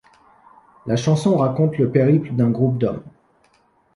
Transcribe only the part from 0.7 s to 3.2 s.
La chanson raconte le périple d'un groupe d'hommes.